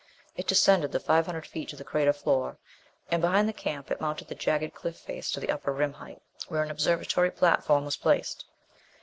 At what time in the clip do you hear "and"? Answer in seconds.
3.11-3.21